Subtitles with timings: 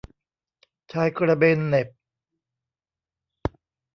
[0.91, 1.87] ชายกระเบนเหน็บ